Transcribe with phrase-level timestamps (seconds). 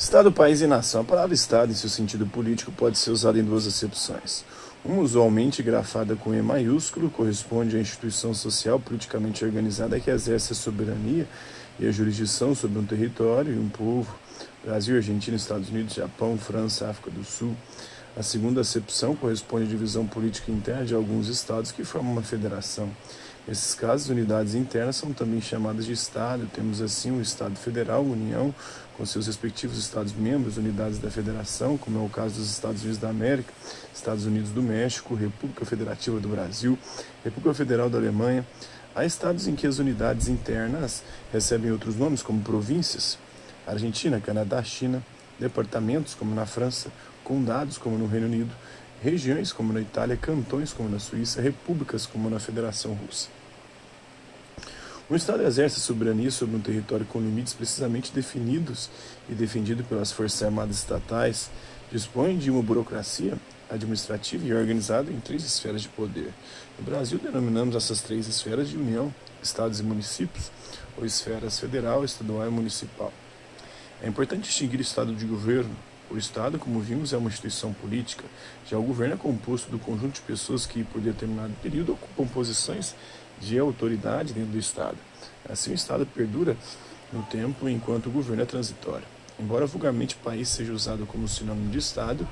[0.00, 1.02] Estado, país e nação.
[1.02, 4.46] A palavra Estado, em seu sentido político, pode ser usada em duas acepções.
[4.82, 10.56] Uma, usualmente grafada com E maiúsculo, corresponde à instituição social politicamente organizada que exerce a
[10.56, 11.28] soberania
[11.78, 14.18] e a jurisdição sobre um território e um povo.
[14.64, 17.54] Brasil, Argentina, Estados Unidos, Japão, França, África do Sul.
[18.16, 22.88] A segunda acepção corresponde à divisão política interna de alguns estados que formam uma federação.
[23.48, 26.48] Nesses casos, unidades internas são também chamadas de Estado.
[26.54, 28.54] Temos assim o Estado Federal, União,
[28.96, 33.08] com seus respectivos Estados-membros, unidades da Federação, como é o caso dos Estados Unidos da
[33.08, 33.52] América,
[33.94, 36.78] Estados Unidos do México, República Federativa do Brasil,
[37.24, 38.46] República Federal da Alemanha.
[38.94, 43.18] Há estados em que as unidades internas recebem outros nomes, como províncias,
[43.66, 45.02] Argentina, Canadá, China,
[45.38, 46.90] departamentos, como na França,
[47.24, 48.50] condados, como no Reino Unido,
[49.02, 53.28] regiões, como na Itália, cantões, como na Suíça, repúblicas, como na Federação Russa.
[55.10, 58.88] Um Estado exerce soberania sobre um território com limites precisamente definidos
[59.28, 61.50] e defendido pelas Forças Armadas estatais,
[61.90, 63.36] dispõe de uma burocracia
[63.68, 66.32] administrativa e organizada em três esferas de poder.
[66.78, 70.52] No Brasil, denominamos essas três esferas de União, Estados e municípios,
[70.96, 73.12] ou esferas federal, estadual e municipal.
[74.02, 75.74] É importante distinguir o Estado de governo.
[76.10, 78.24] O Estado, como vimos, é uma instituição política.
[78.68, 82.96] Já o governo é composto do conjunto de pessoas que, por determinado período, ocupam posições
[83.40, 84.98] de autoridade dentro do Estado.
[85.48, 86.56] Assim, o Estado perdura
[87.12, 89.06] no tempo enquanto o governo é transitório.
[89.38, 92.28] Embora vulgarmente país seja usado como sinônimo de Estado,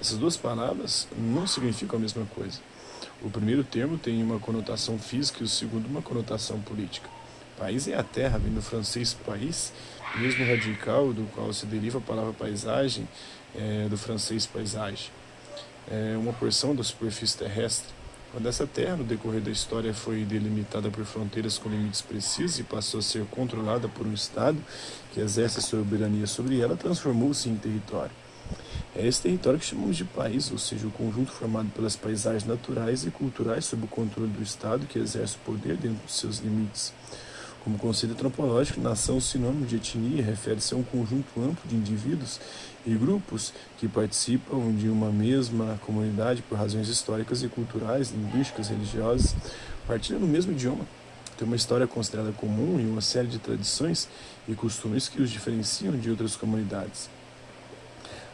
[0.00, 2.60] essas duas palavras não significam a mesma coisa.
[3.22, 7.15] O primeiro termo tem uma conotação física e o segundo uma conotação política.
[7.58, 9.72] País é a terra, vem do francês país,
[10.16, 13.08] mesmo radical do qual se deriva a palavra paisagem,
[13.54, 15.10] é, do francês paisagem.
[15.90, 17.88] É uma porção da superfície terrestre.
[18.32, 22.62] Quando essa terra, no decorrer da história, foi delimitada por fronteiras com limites precisos e
[22.62, 24.58] passou a ser controlada por um Estado
[25.14, 28.12] que exerce soberania sobre ela, transformou-se em território.
[28.94, 33.06] É esse território que chamamos de país, ou seja, o conjunto formado pelas paisagens naturais
[33.06, 36.92] e culturais sob o controle do Estado que exerce o poder dentro dos seus limites.
[37.66, 42.38] Como conceito antropológico, nação, sinônimo de etnia, refere-se a um conjunto amplo de indivíduos
[42.86, 49.34] e grupos que participam de uma mesma comunidade por razões históricas e culturais, linguísticas, religiosas,
[49.84, 50.86] partilham no mesmo idioma,
[51.36, 54.08] têm uma história considerada comum e uma série de tradições
[54.46, 57.15] e costumes que os diferenciam de outras comunidades.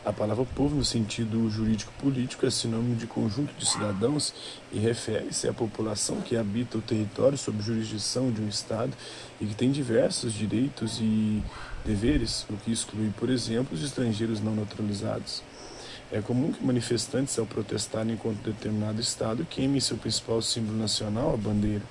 [0.05, 4.35] A palavra povo, no sentido jurídico-político, é sinônimo de conjunto de cidadãos
[4.73, 8.93] e refere-se à população que habita o território sob jurisdição de um Estado
[9.41, 11.41] e que tem diversos direitos e
[11.85, 15.41] deveres, o que exclui, por exemplo, os estrangeiros não naturalizados.
[16.11, 21.37] É comum que manifestantes, ao protestarem contra determinado Estado, queimem seu principal símbolo nacional, a
[21.37, 21.83] bandeira.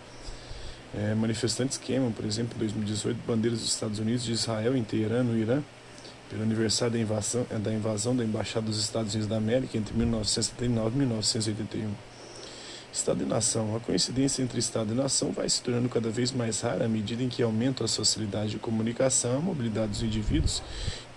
[0.94, 5.24] É, manifestantes queimam, por exemplo, em 2018, bandeiras dos Estados Unidos, de Israel, em Teherã,
[5.24, 5.64] no Irã,
[6.32, 9.94] pelo aniversário da invasão, eh, da invasão da Embaixada dos Estados Unidos da América entre
[9.94, 11.92] 1979 e 1981.
[12.94, 13.76] Estado e nação.
[13.76, 17.22] A coincidência entre Estado e nação vai se tornando cada vez mais rara à medida
[17.22, 20.64] em que aumenta a socialidade de comunicação e a mobilidade dos indivíduos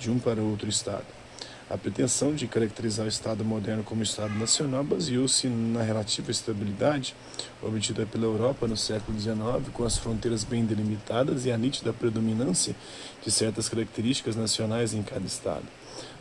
[0.00, 1.23] de um para outro Estado.
[1.70, 7.16] A pretensão de caracterizar o Estado moderno como Estado nacional baseou-se na relativa estabilidade
[7.62, 12.76] obtida pela Europa no século XIX, com as fronteiras bem delimitadas e a nítida predominância
[13.24, 15.64] de certas características nacionais em cada Estado.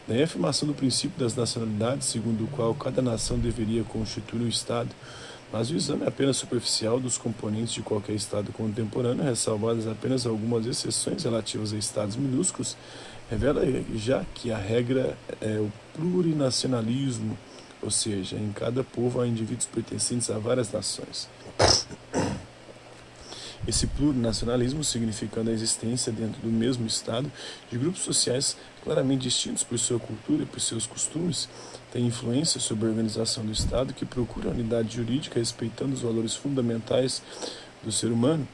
[0.07, 4.47] Daí a afirmação do princípio das nacionalidades, segundo o qual cada nação deveria constituir um
[4.47, 4.89] Estado,
[5.53, 10.66] mas o exame é apenas superficial dos componentes de qualquer Estado contemporâneo, ressalvadas apenas algumas
[10.66, 12.75] exceções relativas a Estados minúsculos,
[13.30, 13.62] revela
[13.94, 17.38] já que a regra é o plurinacionalismo,
[17.84, 21.30] ou seja, em cada povo há indivíduos pertencentes a várias nações.
[23.66, 27.31] Esse plurinacionalismo significando a existência dentro do mesmo Estado
[27.72, 31.47] de grupos sociais claramente distintos por sua cultura e por seus costumes,
[31.91, 36.35] tem influência sobre a organização do Estado que procura a unidade jurídica respeitando os valores
[36.35, 37.22] fundamentais
[37.81, 38.46] do ser humano,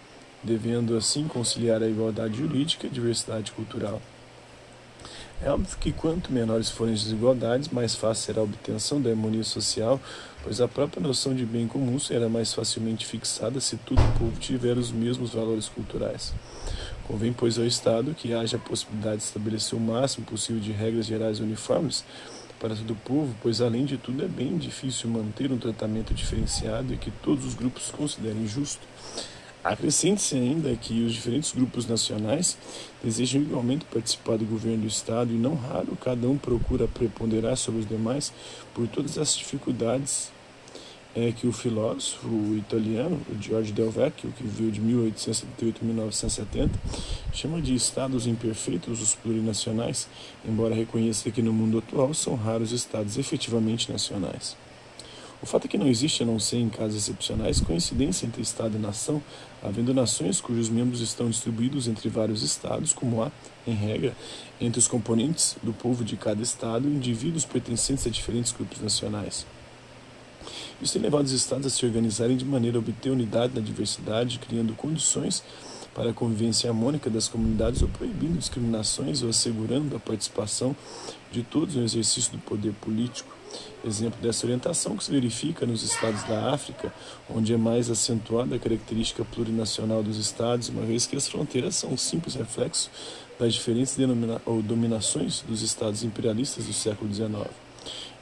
[0.43, 3.99] devendo assim conciliar a igualdade jurídica e a diversidade cultural.
[5.41, 9.43] É óbvio que quanto menores forem as desigualdades, mais fácil será a obtenção da harmonia
[9.45, 9.97] social,
[10.43, 14.37] pois a própria noção de bem comum será mais facilmente fixada se todo o povo
[14.37, 16.33] tiver os mesmos valores culturais.
[17.07, 21.05] Convém, pois, ao Estado que haja a possibilidade de estabelecer o máximo possível de regras
[21.05, 22.03] gerais uniformes
[22.59, 26.93] para todo o povo, pois, além de tudo, é bem difícil manter um tratamento diferenciado
[26.93, 28.85] e que todos os grupos considerem justo.
[29.63, 32.57] Acrescente-se ainda que os diferentes grupos nacionais
[33.03, 37.81] desejam igualmente participar do governo do Estado e, não raro, cada um procura preponderar sobre
[37.81, 38.31] os demais
[38.73, 40.31] por todas as dificuldades
[41.15, 46.79] é que o filósofo italiano Giorgio Del Vecchio, que viveu de 1878 a 1970,
[47.33, 50.07] chama de estados imperfeitos os plurinacionais,
[50.47, 54.55] embora reconheça que no mundo atual são raros estados efetivamente nacionais.
[55.41, 58.75] O fato é que não existe, a não ser em casos excepcionais, coincidência entre Estado
[58.75, 59.23] e nação,
[59.63, 63.31] havendo nações cujos membros estão distribuídos entre vários estados, como há,
[63.65, 64.13] em regra,
[64.59, 69.45] entre os componentes do povo de cada estado, indivíduos pertencentes a diferentes grupos nacionais.
[70.81, 74.39] Isso tem levado os estados a se organizarem de maneira a obter unidade na diversidade,
[74.39, 75.41] criando condições
[75.95, 80.75] para a convivência harmônica das comunidades ou proibindo discriminações ou assegurando a participação
[81.31, 83.38] de todos no exercício do poder político.
[83.85, 86.93] Exemplo dessa orientação que se verifica nos estados da África,
[87.29, 91.91] onde é mais acentuada a característica plurinacional dos estados, uma vez que as fronteiras são
[91.91, 92.91] um simples reflexo
[93.39, 93.95] das diferentes
[94.65, 97.49] dominações dos estados imperialistas do século XIX.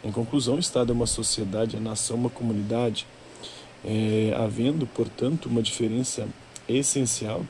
[0.03, 3.07] Em conclusão, o Estado é uma sociedade, a nação uma comunidade,
[3.83, 6.27] é, havendo, portanto, uma diferença
[6.69, 7.43] essencial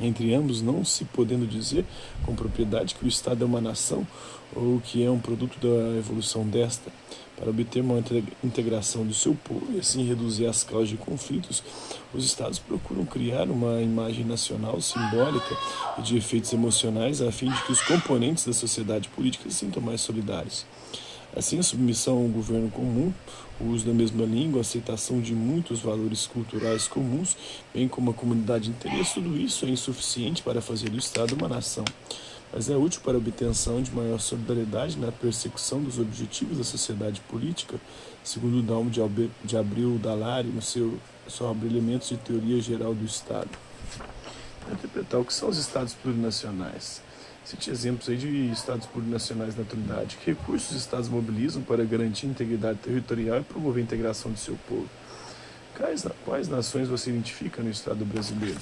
[0.00, 1.84] entre ambos, não se podendo dizer
[2.24, 4.06] com propriedade que o Estado é uma nação
[4.54, 6.90] ou que é um produto da evolução desta,
[7.36, 8.02] para obter uma
[8.42, 11.62] integração do seu povo e assim reduzir as causas de conflitos,
[12.12, 15.56] os Estados procuram criar uma imagem nacional simbólica
[15.98, 19.80] e de efeitos emocionais a fim de que os componentes da sociedade política se sintam
[19.80, 20.66] mais solidários.
[21.36, 23.12] Assim, a submissão ao governo comum,
[23.60, 27.36] o uso da mesma língua, a aceitação de muitos valores culturais comuns,
[27.72, 31.48] bem como a comunidade de interesse, tudo isso é insuficiente para fazer do Estado uma
[31.48, 31.84] nação,
[32.52, 37.20] mas é útil para a obtenção de maior solidariedade na persecução dos objetivos da sociedade
[37.22, 37.78] política,
[38.24, 43.50] segundo o Dalmo de Abril Dalari no seu sobre elementos de teoria geral do Estado.
[44.72, 47.02] Interpretar o que são os Estados plurinacionais.
[47.48, 50.18] Cite exemplos aí de estados plurinacionais na atualidade.
[50.18, 54.54] Que recursos os estados mobilizam para garantir integridade territorial e promover a integração do seu
[54.68, 54.86] povo?
[55.74, 58.60] Quais, quais nações você identifica no estado brasileiro?